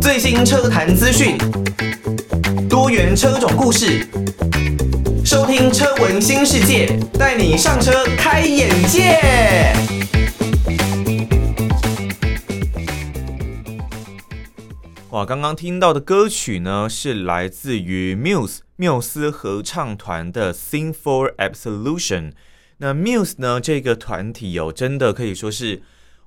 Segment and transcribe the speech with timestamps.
[0.00, 1.38] 最新车坛资讯，
[2.68, 4.04] 多元车种故事，
[5.24, 9.18] 收听车闻新世界，带你上车开眼界。
[15.10, 22.30] 哇，刚刚听到的歌曲呢，是来自于 Muse 缪斯合唱团的《Sing for Absolution》。
[22.84, 25.82] 那 Muse 呢，这个团体哦，真的可以说是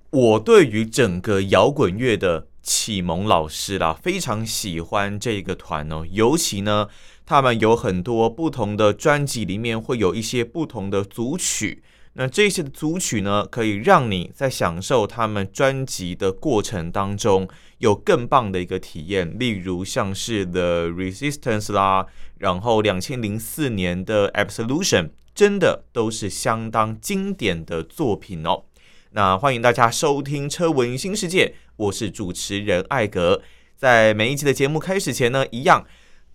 [0.10, 6.06] 我对于整个摇滚乐的启蒙老师啦，非常喜欢这个团哦。
[6.10, 6.88] 尤其呢，
[7.26, 11.84] 他们有很多不同的专辑，里面会有一些不同的组曲。
[12.14, 17.46] 那这些的组曲呢，可以让你在享受他们专辑的过程当中
[17.80, 19.38] 有更棒的一个体验。
[19.38, 22.06] 例如像是 The Resistance 啦，
[22.38, 25.10] 然后两千零四年的 Absolution。
[25.36, 28.64] 真的都是相当经典的作品哦。
[29.12, 33.42] 那欢迎大家收听《车文新世界》，我是主持人艾格。
[33.76, 35.86] 在每一期的节目开始前呢，一样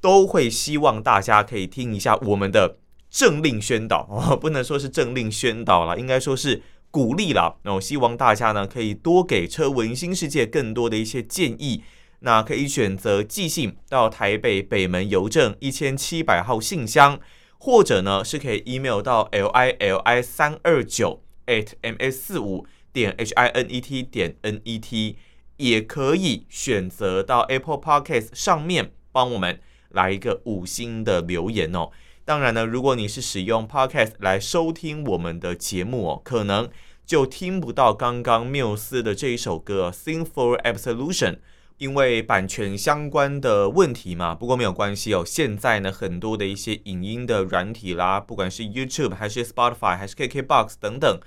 [0.02, 2.76] 都会希望大家可以听一下我们的
[3.10, 7.56] 政令宣导 哦，不能说是政令宣导了，应该说是鼓励了。
[7.62, 11.82] 那我希望大家呢可以多给《车文新世界》更多的一些建议。
[12.22, 17.18] 那可以选择寄信到台北北门邮政一千七百号信箱。
[17.62, 23.80] 或者呢，是可以 email 到 l i l i 三二九 at m s 四五点 h i n e
[23.82, 25.18] t 点 n e t，
[25.58, 31.90] 也可以选择到 Apple Podcast 上面帮我们来一个五星的留言哦。
[32.24, 36.70] 当然呢，如果你是使用 Podcast 来收听我们的节目哦，可能
[37.04, 41.32] 就听不到刚刚缪斯的这一首歌《Sing for Absolution》。
[41.80, 45.24] 因为版权相关的问题嘛，不过没有关系哦。
[45.24, 51.18] 现在呢，很多的一些影音的软体啦，不管是 YouTube 还是 Spotify 还是 KKBox 等等，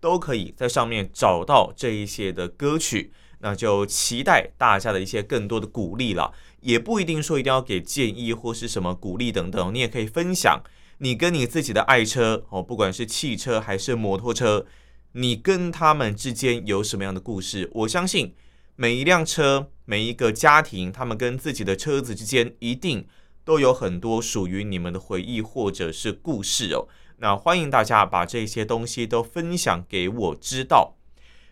[0.00, 3.12] 都可以在上面找到这一些的歌曲。
[3.38, 10.62] 那就期待大家的一些更多的鼓励了，也不一定说一定要给建议或是什么鼓励等等，你也可以分享
[10.98, 14.66] 你跟你自己的爱车哦，不管是汽车还是摩托车，
[15.12, 17.70] 你跟他们之间有什么样的故事？
[17.72, 18.34] 我相信。
[18.76, 23.06] 每一辆车，每一个家庭，他们跟自己的车子之间一定
[23.44, 26.88] 都有很多属于你们的回忆或者是故事哦。
[27.18, 30.96] 那欢迎大家把这些东西都分享给我知道。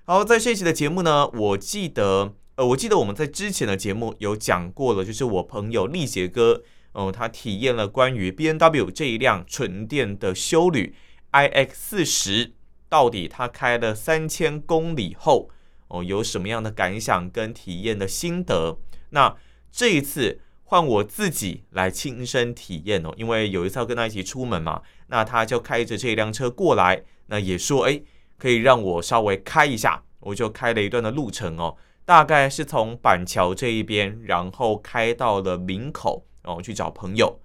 [0.05, 10.97] 好，在这一期的节目呢，我记得，呃，我记得我们在之前的节目有讲过了，就是我朋友力杰哥，哦、他体验了关于 B N W 这一辆纯电的修旅
[11.31, 12.55] iX 四十，
[12.89, 15.51] 到底他开了三千公里后。
[15.93, 18.79] 哦，有什么样的感想跟体验的心得？
[19.11, 19.37] 那
[19.71, 28.03] 这一次换我自己来亲身体验哦，因为有一次要跟他一起出门嘛，那他就开着这辆车过来，那也说诶，
[28.39, 31.77] 可以让我稍微开一下，我就开了一段的路程哦，
[32.07, 37.39] 大概是从板桥这一边，然后开到了林口，然后去找朋友。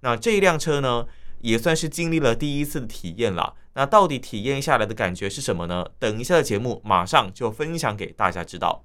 [0.00, 1.06] 那这一辆车呢，
[1.44, 3.54] 也算是经历了第一次的体验了。
[3.74, 5.84] 那到底体验下来的感觉是什么呢？
[5.98, 8.84] 等一下的节目马上就分享给大家知道。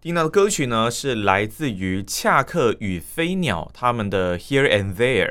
[0.00, 5.26] 听到的歌曲呢，是来自于恰克与飞鸟他们的《Here and There》。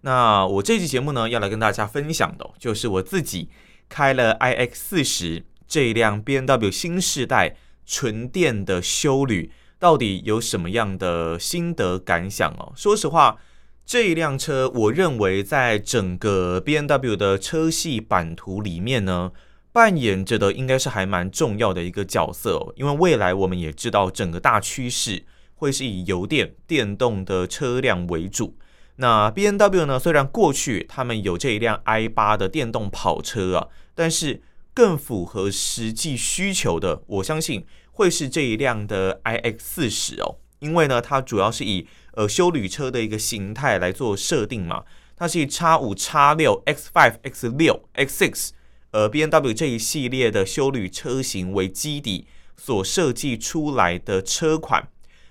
[0.00, 3.50] 那我这期节目呢，要来跟大家分享的，就是我自己
[3.88, 7.54] 开了 iX 四十这辆 BMW 新世代
[7.86, 12.72] 纯电的修旅，到底有什么样的心得感想哦？
[12.74, 13.38] 说实话。
[13.84, 19.32] 这一辆车，我认为在整个 BMW 的车系版图里面呢，
[19.72, 22.72] 扮演着的应该是还蛮重要的一个角色哦。
[22.76, 25.24] 因为未来我们也知道，整个大趋势
[25.56, 28.56] 会是以油电电动的车辆为主。
[28.96, 34.42] 那 BMW 呢，虽然过去他们有这一辆 i8 的电动跑车啊，但是
[34.72, 40.36] 更符合实际需求的，我相信会是这一辆的 iX40 哦。
[40.60, 44.84] 因为呢，它主要是以呃，休旅车的一个形态来做设定嘛，
[45.16, 48.50] 它是以 X 五、X 六、X five、X 六、X six，
[48.92, 52.26] 呃，BMW 这一系列的休旅车型为基底
[52.56, 54.88] 所设计出来的车款。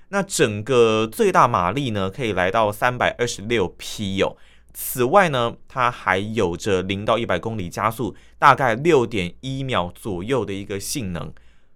[0.10, 4.36] 那整个最大马力呢，可以来到三百二十六匹哦。
[4.74, 11.32] 此外呢，它还有着零到一百公里加速大概六点一秒左右的一个性能。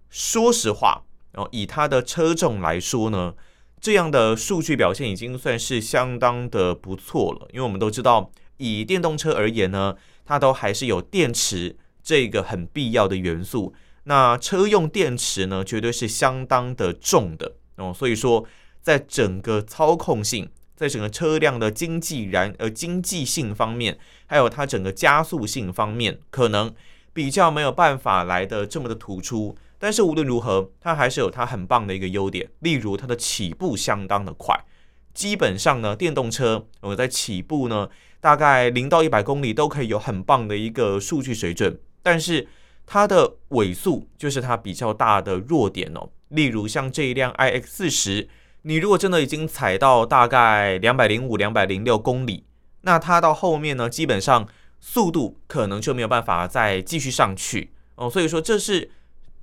[0.08, 3.34] 说实话，哦，以它的车重来说呢。
[3.80, 9.94] 这样的数据表现已经算是相当的不错了，因为我们都知道，以电动车而言呢，
[10.24, 13.74] 它都还是有电池这个很必要的元素。
[14.04, 17.92] 那车用电池呢，绝对是相当的重的哦。
[17.94, 18.46] 所以说，
[18.80, 26.74] 在整个操控性，在整个车辆的经济燃呃经济性方面，还有它整个加速性方面，可能
[27.12, 29.54] 比较没有办法来的这么的突出。
[29.84, 34.58] 但是无论如何，它还是有它很棒的一个优点，例如它的起步相当的快。
[35.12, 37.86] 基本上呢，电动车我在起步呢，
[38.18, 41.78] 大概零到一百公里都可以有很棒的一个数据水准。
[42.02, 42.48] 但是
[42.86, 46.08] 它的尾速就是它比较大的弱点哦。
[46.30, 48.26] 例如像这一辆 iX 四十，
[48.62, 52.44] 你如果真的已经踩到大概两百零五、两百零六公里，
[52.80, 54.48] 那它到后面呢，基本上
[54.80, 58.08] 速度可能就没有办法再继续上去哦。
[58.08, 58.90] 所以说这是。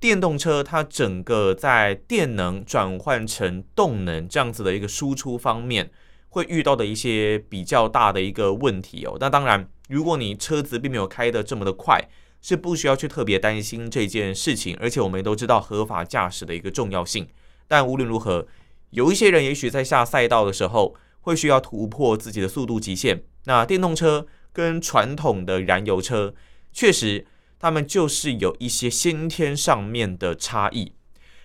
[0.02, 5.92] 电动车它整个在电能转换成动能这样子的一个输出方面，
[6.30, 9.16] 会遇到的一些比较大的一个问题哦。
[9.20, 12.00] 那当然，如果你车子并没有开得这么的快，
[12.40, 14.76] 是不需要去特别担心这件事情。
[14.80, 17.28] 而且我们都知道合法驾驶的一个重要性。
[17.68, 18.48] 但无论如何，
[18.90, 23.22] 有一些人也许在下赛道的时候会需要突破自己的速度极限。
[23.44, 26.34] 那电动车跟传统的燃油车
[26.72, 27.24] 确实。
[27.62, 30.92] 他们就是有一些先天上面的差异。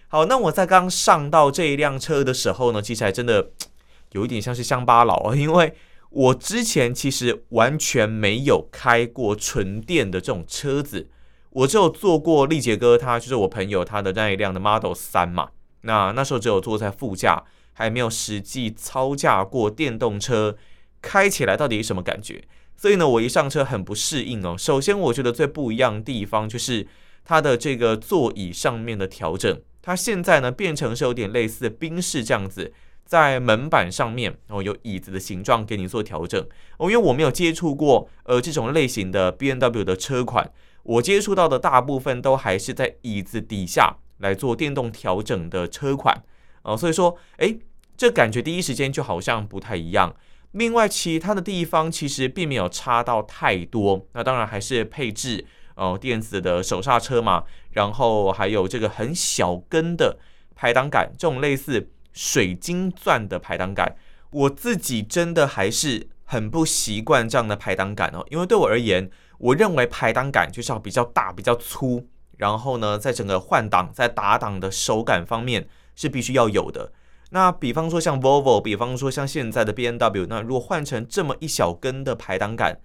[0.08, 3.52] 好，那我在刚上到这一辆车的时候呢，其实还真的
[4.14, 5.76] 有一点像是乡巴佬啊，因为
[6.10, 11.08] 我之前其实完全没有开过纯电的这种车子，
[11.52, 15.50] 我只有坐过力杰哥他就是我朋友他的那一辆的 Model 3嘛，
[15.82, 17.44] 那那时候只有坐在副驾，
[17.74, 20.58] 还没有实际操驾过电动车，
[21.00, 22.44] 开起来到底是什么感觉？
[22.78, 24.56] 所以呢，我一上车很不适应哦。
[24.56, 26.88] 首先，我觉得最不一样的地方就是
[27.26, 29.60] 它的这个座椅上面的调整。
[29.82, 32.72] 它现在呢变成是有点类似宾士这样子，
[33.04, 36.40] 在门板上面哦有椅子的形状给你做调整
[36.78, 36.92] 哦。
[36.92, 40.52] 因为我没有接触过呃这种类型的 BMW 的车款，
[40.84, 46.22] 我接触到的大部分都还是在椅子底下来做电动调整的车款
[46.62, 46.78] 哦。
[46.78, 47.58] 所以说，诶，
[47.96, 50.16] 这感觉第一时间就好像不太一样。
[50.52, 54.08] 另外，其他的地方其实并没有差到太多。
[54.14, 55.46] 那当然还是配置
[55.76, 60.18] 哦，电子的手刹车嘛，然后还有这个很小根的
[60.56, 63.96] 排挡杆，这种类似水晶钻的排挡杆，
[64.32, 68.26] 我自己真的还是很不习惯这样的排挡杆哦。
[68.32, 72.08] 因为对我而言，我认为排挡杆就是要比较大、比较粗，
[72.38, 76.92] 然后呢，在整个换挡、在打档的手感方面是必须要有的。
[77.32, 82.80] 那比方说像 Volvo，比方说像现在的 B N W，那如果换成这么一小根的排挡杆，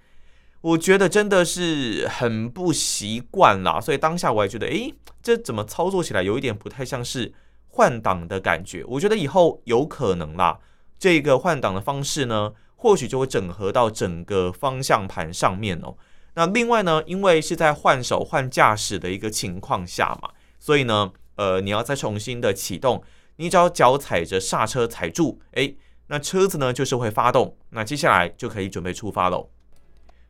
[0.63, 3.81] 我觉得真的是很不习惯啦。
[3.81, 4.93] 所以当下我还觉得，诶，
[5.23, 7.33] 这怎么操作起来有一点不太像是
[7.69, 8.85] 换挡的感觉？
[8.89, 10.59] 我觉得以后有可能啦，
[10.99, 15.97] 这个换挡的方式呢，或许就会整合到整个方向盘上面哦。
[16.35, 23.05] 那另外呢，因为是在换手换驾驶的一个情况下嘛，所以呢，呃，你要再重新的启动。
[23.37, 25.77] 你只要脚踩着刹车踩住，诶，
[26.09, 27.57] 那车子呢就是会发动。
[27.71, 29.51] 那接下来就可以准备出发喽。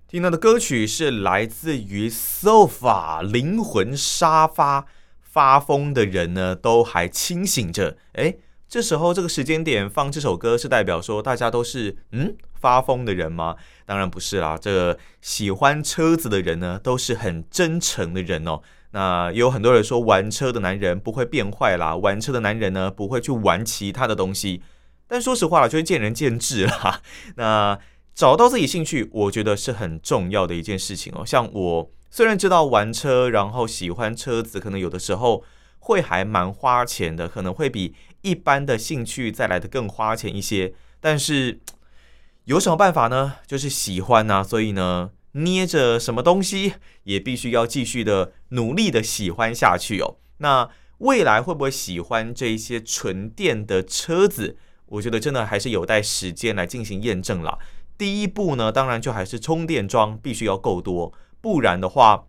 [0.07, 4.87] 听到的歌曲是来自于 Sofa 灵魂沙发。
[5.21, 8.39] 发疯的人呢都还清醒着，诶，
[8.69, 13.57] 这时候这个时间点放这首歌是代表说大家都是嗯发疯的人吗？
[13.87, 18.61] 当然不是啦，这喜欢车子的人呢都是很真诚的人哦。
[18.93, 24.63] 那也有很多人说，玩车的男人不会变坏啦，玩车的男人呢不会去玩其他的东西。
[25.07, 27.01] 但说实话了，就是见仁见智啦。
[27.37, 27.79] 那
[28.15, 31.25] 找到自己兴趣，我觉得是很重要的一件事情哦。
[31.25, 35.43] 像我虽然知道玩车，然后喜欢车子，可能有的时候
[35.79, 40.75] 会还蛮花钱的，可能会比一般的兴趣再来的更花钱一些。
[41.01, 41.61] 但是
[42.45, 43.37] 有什么办法呢？
[43.47, 45.11] 就是喜欢呐，所以呢。
[45.33, 46.75] 捏着什么东西，
[47.05, 50.17] 也必须要继续的努力的喜欢下去哦。
[50.39, 54.59] 那未来会不会喜欢这一些纯电的车子？
[54.87, 57.59] 我觉得真的还是有待时间来进行验证了。
[57.97, 62.27] 第一步呢，当然就还是充电桩必须要够多，不然的话，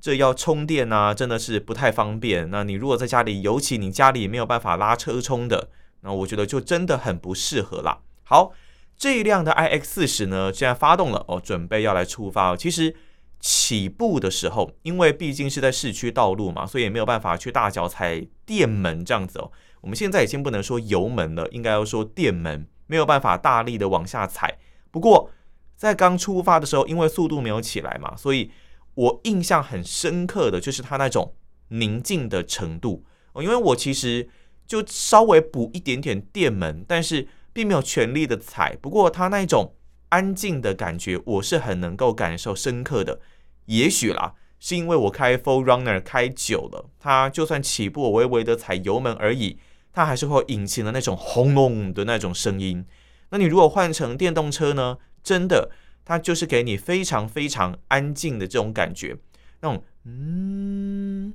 [0.00, 2.50] 这要充电呢、啊，真的是不太方便。
[2.50, 5.70] 那你如果在家里，尤其你家里没有办法拉车充的，
[6.02, 7.98] 那我觉得就真的很不适合啦。
[8.22, 8.52] 好。
[8.98, 12.56] 这一辆的 iX 四十呢，现在发动了哦，准备要来出发哦。
[12.56, 12.96] 其实
[13.38, 19.52] 起步的时候，因为毕竟是在市区道路嘛，所以也没有办法去大脚踩电门这样子哦。
[19.82, 24.58] 我们现在已经不能说油门了，应该要说电门，没有办法大力的往下踩。
[24.90, 25.30] 不过
[25.76, 28.50] 在刚出发的时候，因为速度没有起来嘛，所以
[28.94, 31.36] 我印象很深刻的就是它那种
[31.68, 33.40] 宁静的程度哦。
[33.40, 34.28] 因为我其实
[34.66, 37.28] 就稍微补一点点电门，但是。
[37.58, 39.74] 并没有全力的踩，不过它那种
[40.10, 43.18] 安静的感觉，我是很能够感受深刻的。
[43.64, 49.58] 也许啦，是因为我开 Full Runner 开久了，它就算起步微微的踩油门而已，
[49.92, 52.84] 它还是会有引擎的那种轰隆的那种声音。
[53.30, 54.98] 那你如果换成电动车呢？
[55.24, 55.72] 真的，
[56.04, 59.16] 它就是给你非常非常安静的这种感觉，
[59.62, 61.34] 那种嗯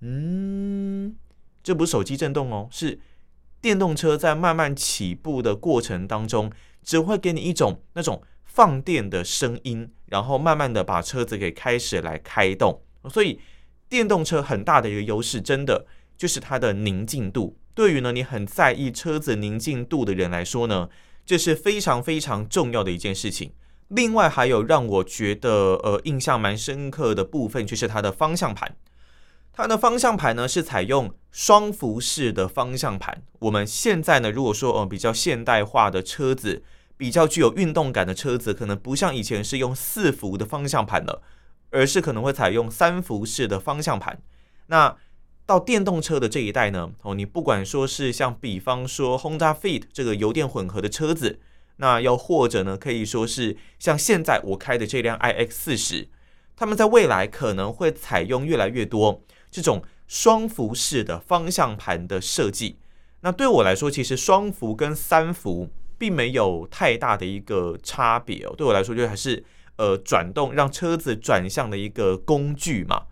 [0.00, 1.14] 嗯，
[1.62, 2.98] 这不是手机震动哦，是
[3.60, 6.50] 电动车在慢慢起步的过程当中，
[6.82, 12.82] 只会给你一种那种放电的声音，然后慢慢的把车子给开始来开动。
[13.08, 13.40] 所以
[13.88, 15.86] 电动车很大的一个优势，真的
[16.16, 17.56] 就是它的宁静度。
[17.74, 20.88] 对于呢你很在意车子宁静度的人来说呢。
[21.26, 23.52] 这是非常非常重要的一件事情。
[23.88, 28.74] 另外，还有让我觉得呃印象蛮深刻的部分，就是它的方向盘。
[29.62, 33.22] 它的方向盘呢是采用双幅式的方向盘。
[33.40, 36.62] 我们现在呢，如果说呃比较现代化的车子，
[36.96, 41.22] 比较具有运动感的车子，可能不像以前是用四辐的方向盘了，
[41.70, 44.20] 而是可能会采用三辐式的方向盘。
[44.68, 44.96] 那
[45.44, 51.38] 到电动车的这一代呢，哦，你不管说是像比方说 Honda Fit 这个油电混合的车子，
[51.76, 56.08] 那又或者呢，可以说是像现在我开的这辆 iX 四十，
[56.56, 62.78] 他们在未来可能会采用越来越多这种双幅式的方向盘的设计。
[63.22, 68.54] 那对我来说，其实双幅跟三幅并没有太大的一个差别哦。
[68.56, 69.44] 对我来说，就还是
[69.76, 73.02] 呃转动让车子转向的一个工具嘛。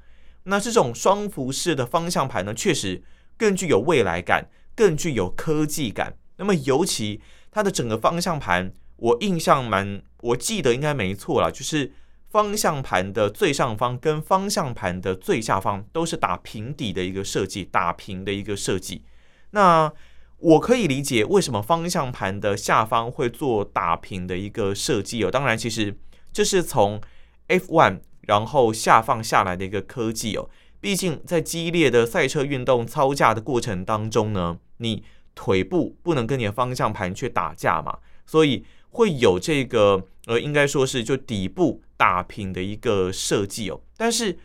[0.45, 3.03] 那这种双幅式的方向盘呢，确实
[3.37, 6.17] 更具有未来感，更具有科技感。
[6.37, 11.93] 那么，尤其它的整个方向盘，我印象蛮，我记得应该没错啦，就是
[12.31, 19.05] 方向盘的最上方跟方向盘的最下方都是打平底的一个设计，打平的一个设计。
[19.51, 19.93] 那
[20.39, 25.31] 我可以理解为什么方向盘的下方会做打平的一个设计哦。
[25.31, 25.99] 当然，其实
[26.33, 27.01] 这是从
[27.49, 28.01] F1。
[28.29, 30.51] 然后下放下来的一个科技哦，
[30.83, 35.03] 毕竟在激烈的赛车运动操驾的过程当中呢，你
[35.35, 43.81] 腿部不能跟你的方向盘去打架嘛，所以会有这个呃，应该说是就底部打平的一个设计哦。
[43.97, 44.39] 但是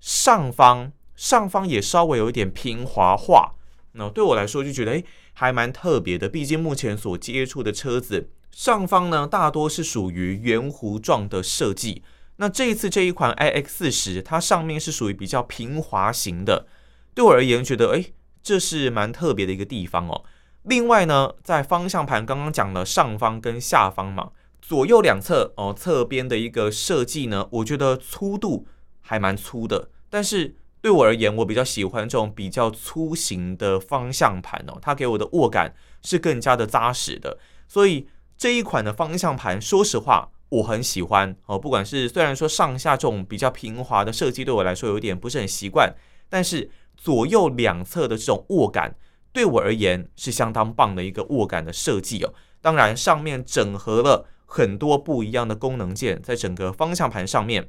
[0.00, 3.54] 上方上方也稍微有一点平滑化，
[3.92, 6.28] 那对我来说就觉得诶还蛮特别的。
[6.28, 12.02] 毕竟目前所接触的车子上方呢，大多是属于圆弧状的设计。
[12.36, 16.66] 那这一次这一款 iX 四十，它上面是属于比较平滑型的，
[17.14, 20.24] 对我而言觉得，诶，这是蛮特别的一个地方哦。
[20.62, 28.66] 另外呢，在方向盘刚刚讲了上方跟下方嘛，左右两侧哦，侧边的一个设计呢，我觉得粗度
[29.00, 29.90] 还蛮粗的。
[30.08, 37.38] 但是对我而言，我比较喜欢这种比较粗型的方向盘哦，它给我的握感是更加的扎实的。
[37.66, 40.30] 所以这一款的方向盘，说实话。
[40.52, 45.90] 我很喜欢哦，不管是虽然说上下这种比较平滑的设计对我来说有点不是很习惯，
[46.28, 48.94] 但是左右两侧的这种握感
[49.32, 52.34] 对我而言是相当棒的一个握感的设计哦。
[52.60, 57.68] 当然，上面整合了很多不一样的功能键，在整个方向盘上面，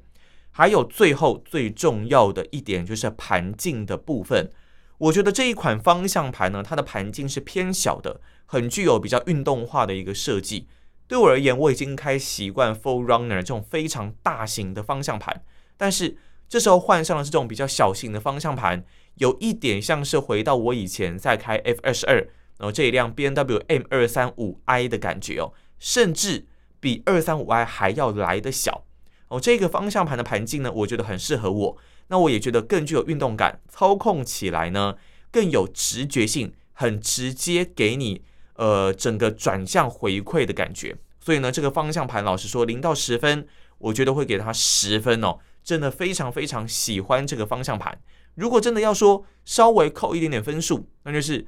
[0.52, 4.52] 还有最后最重要的一点就是盘径的部分。
[5.00, 10.68] 我觉得这一款方向盘呢，它的盘径是偏小的，很具有比较运动化的一个设计。
[11.08, 15.44] 对我而言，我已经开习惯 Full Runner 这种非常大型的方向盘，
[15.76, 16.18] 但是
[16.48, 22.16] 这时候换上了这种比较小型的方向盘，有一点像是回到我以前在开 F 二十二，
[22.58, 26.46] 然后这一辆 BMW M 二三五 i 的感觉哦，甚至
[26.80, 28.86] 比二三五 i 还要来得小
[29.28, 29.40] 哦。
[29.40, 31.78] 这个方向盘的盘径呢，我觉得很适合我，
[32.08, 34.96] 那我也觉得更具有运动感，操控起来呢
[35.32, 38.24] 更有直觉性，很直接给你。
[38.56, 43.48] 呃，整个转向回馈的感觉，所以呢，这个方向盘老实说，零到十分，
[43.80, 48.00] 我觉得会给它十分哦，真的非常非常喜欢这个方向盘。
[48.36, 51.46] 如果真的要说稍微扣一点点分数，那就是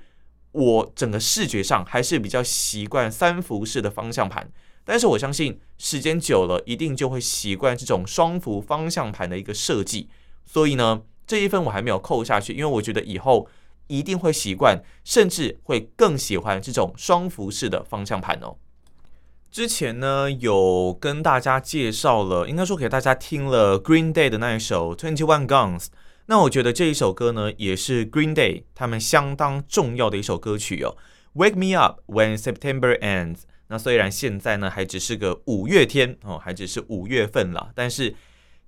[0.51, 4.49] 我整个视觉上还是比较习惯三幅式的方向盘，
[4.83, 10.09] 但是我相信时间久了，一定就会习惯这种双幅方向盘的一个设计。
[10.45, 13.47] 所以呢，这一分我还没有扣下去，因为我觉得以后。
[13.87, 18.55] 一定会习惯，甚至会更喜欢这种双幅式的方向盘哦。
[19.51, 25.89] 之前呢，有跟大家介绍了，应该说给大家听了 Green Day 的那一首 Twenty One Guns。
[26.27, 30.97] 那我觉得这一首歌呢，也是 Green Day 他们相当重要的一首歌曲哦。
[31.35, 33.41] Wake Me Up When September Ends。
[33.67, 38.15] 那虽然现在呢，还只是个五月天哦，还只是五月份了，但是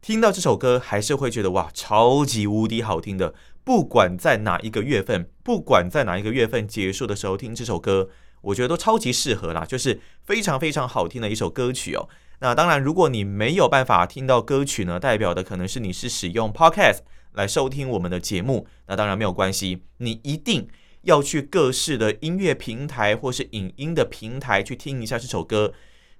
[0.01, 3.33] 听到这首歌，还是会觉得哇，超级无敌好听的。
[3.63, 8.09] 不管在哪一个月份，不管在哪一个月份结束的时候听这首歌，
[8.41, 12.07] 我觉得都超级适合啦，就是非常非常好听的一首歌曲哦。
[12.39, 16.99] 那当然，如果你没有办法听到歌曲呢，代表的可能是你是使用 Podcast
[17.37, 20.67] 来收听我们的节目，那当然没有关系，你一定
[21.03, 25.71] 要去各式的音乐平台或是影音的平台去听一下这首歌。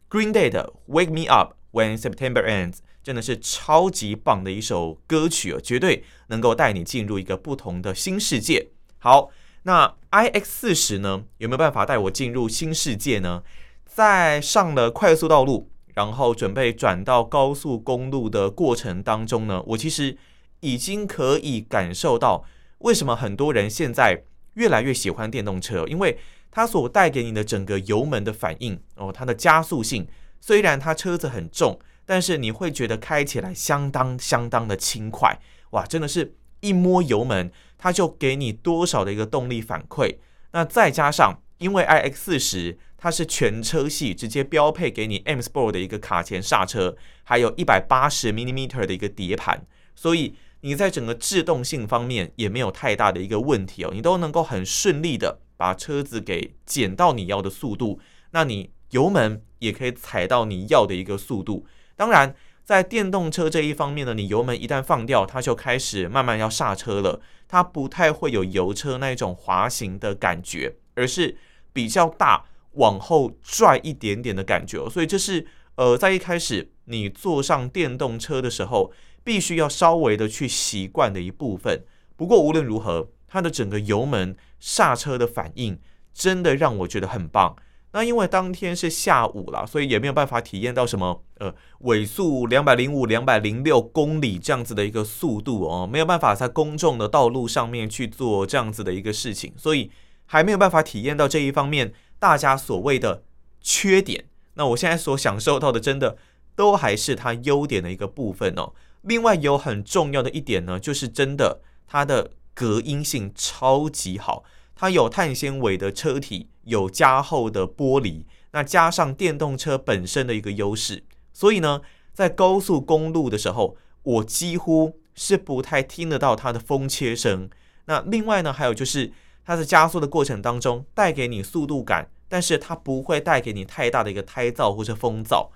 [0.10, 8.70] Green Day 的《Wake Me Up When September Ends》真的是超级棒的一首歌曲哦，绝对能够带你进入一个不同的新世界。
[9.00, 9.32] 好，
[9.64, 13.42] 那 iX 四十呢，有没有办法带我进入新世界呢？
[13.86, 20.16] 在上了快速道路，然后准备转到高速公路的过程当中呢，我其实
[20.62, 22.44] 已经可以感受到
[22.80, 24.24] 为什么很多人现在
[24.54, 26.18] 越来越喜欢电动车，因为
[26.52, 30.08] 它所带给你的整个油门的反应哦，它的加速性，
[30.40, 35.40] 虽然它车子很重，但是你会觉得开起来相当相当的轻快，
[35.72, 40.18] 哇，真的是一摸油门，它就给你多少的一个动力反馈。
[40.52, 42.78] 那再加上因为 iX 四十。
[43.00, 49.62] 它是全车系直接标配给你 M Sport 的一个卡钳刹车，还有一百八十 millimeter 的一个碟盘，
[49.96, 58.00] 所以你在整个制动性方面也没有太大的一个问题哦，你都能够很顺利的把车子给减到你要的速度，
[58.32, 61.66] 那你油门也可以踩到你要的一个速度。
[61.96, 71.38] 当然，在电动车这一方面呢，你油门一旦放掉，它就开始慢慢要刹车了，它不太会有油车那一种滑行的感觉，而是
[71.74, 72.46] 比较大。
[72.74, 75.48] 往后拽一点点的感觉，所以这是
[75.78, 78.92] 呃，在一开始你坐上电动车的时候，
[79.28, 81.84] 必须要稍微的去习惯的一部分。
[82.16, 85.78] 不过无论如何，它的整个油门刹车的反应
[86.14, 87.54] 真的让我觉得很棒。
[87.92, 99.92] 那因为当天是下午啦，所以也没有办法体验到什么呃尾速两百零五、两百零六公里这样子的一个速度哦，没有办法在公众的道路上面去做这样子的一个事情，所以
[100.26, 101.92] 还没有办法体验到这一方面。
[102.18, 103.24] 大家所谓的
[103.60, 106.18] 缺点，那我现在所享受到的，真的
[106.56, 108.72] 都还是它优点的一个部分哦。
[109.02, 114.44] 另外有很重要的一点呢，就是真的它的隔音性超级好，
[114.76, 121.82] 它有碳纤维的车体，有加厚的玻璃，那加上电动车本身的一个优势，所以呢，
[122.14, 127.50] 在高速公路的时候，我几乎是不太听得到它的风切声。
[127.86, 129.14] 那另外呢，还有就是。
[129.50, 135.48] 它在加速的过程当中带给你速度感，但是它不会带给你太大的一个胎噪或者风噪，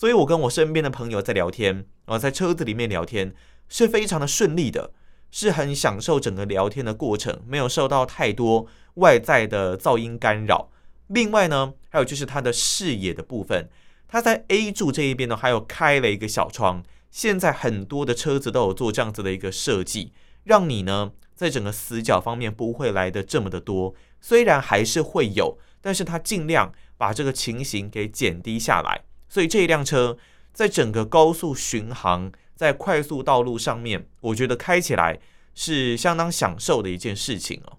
[0.00, 3.34] 所以我跟我身边的朋友在聊天，啊，在车子里面聊天
[3.68, 4.94] 是非常的顺利的，
[5.30, 10.70] 是很享受整个聊天的过程，没有受到太多外在的噪音干扰。
[11.08, 13.68] 另外呢，还有就是它的视野的部分，
[14.08, 21.12] 它在 A 柱这一边呢，还有开了一个小窗，现在很多的车子都有做这样子的一个设计，让你呢。
[21.34, 29.04] 在整个死角方面不会来的这么的多，虽然还是会有，但是它尽量把这个情形给减低下来。
[29.30, 30.18] 所以这一辆车
[30.52, 35.18] 在整个高速巡航，在快速道路上面，我觉得开起来
[35.54, 37.78] 是相当享受的一件事情哦。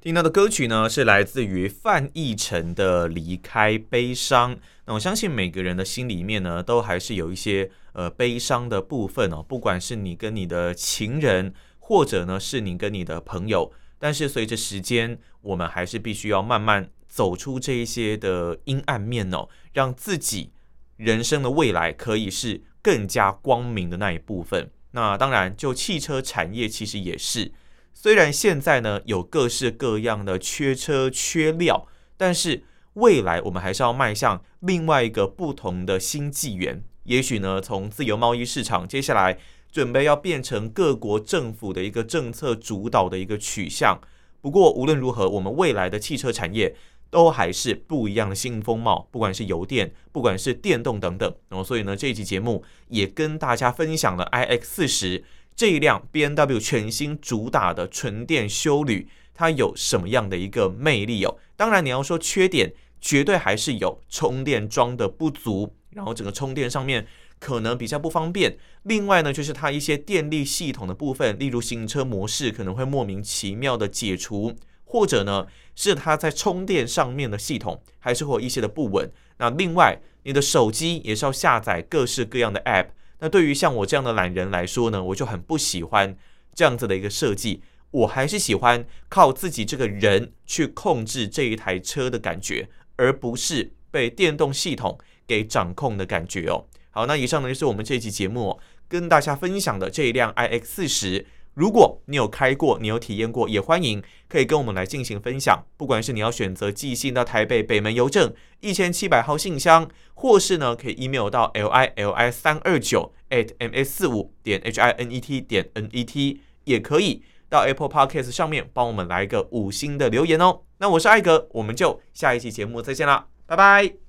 [0.00, 4.54] 听到的歌曲呢，是来自于范逸臣的《离开悲伤》。
[4.84, 11.52] 那我相信每个人的心里面呢，都还是有一些呃悲伤的部分哦，不管是你跟你的情人。
[11.80, 16.86] 或者呢，是你跟你的朋友，但是随着时间，我们还是必须要慢慢
[17.18, 20.52] 走出这一些的阴暗面哦，让自己
[20.96, 24.70] 人生的未来可以是更加光明的那一部分。
[24.92, 27.50] 那当然，就汽车产业其实也是，
[27.92, 36.84] 虽然现在呢有各式各样的缺车缺料，但是未来我们还是要迈向另外一个不同的新纪元。
[37.02, 39.38] 也许呢，从自由贸易市场接下来。
[39.70, 44.00] 准备要变成各国政府的一个政策主导的一个取向。
[44.40, 46.74] 不过无论如何，我们未来的汽车产业
[47.10, 51.34] 都还是不一样的新风貌，不管是油电，不管是电动等等。
[51.48, 61.36] 然后，所以呢，这一期节目也跟大家分享了 iX 四十这一辆 BMW 全新主打的纯电休旅，它有什么样的一个魅力哦？
[61.56, 67.06] 当然，你要说缺点，绝对还是有充电桩的不足，然后整个充电上面。
[67.40, 68.58] 可能比较不方便。
[68.82, 74.52] 另外呢，就是它一些电力系统的部分，例如行车模式可能会莫名其妙的解除，
[74.88, 79.10] 或者呢是它在充电上面的系统还是会有一些的不稳。
[79.36, 82.86] 那另外，你的手机也是要下载各式各样的 App。
[83.18, 86.16] 那对于像我这样的懒人来说呢，我就很不喜欢
[86.54, 87.62] 这样子的一个设计。
[87.90, 96.64] 我还是喜欢靠自己这个人去控制这一台车的感觉，而不是被电动系统给掌控的感觉哦。
[96.90, 101.26] 好，那以上呢就是我们这期节目跟大家分享的这一辆 iX 四十。
[101.58, 105.60] 如果你有开过，你有体验过，也欢迎可以跟我们来进行分享。
[105.76, 115.20] 不管是你要选择寄信到台北北门邮政一千七百号信箱，或是呢可以 email 到 l i l i 三二九 at m s 四五点 h i n e
[115.20, 120.60] t 点 n e t，也可以到 Apple Podcast 上面帮我们来一个五星的留言哦。
[120.78, 124.07] 那我是艾格，我们就下一期节目再见啦，拜拜。